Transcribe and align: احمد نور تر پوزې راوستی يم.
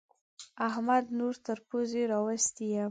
احمد 0.67 1.05
نور 1.19 1.35
تر 1.45 1.57
پوزې 1.67 2.03
راوستی 2.11 2.65
يم. 2.73 2.79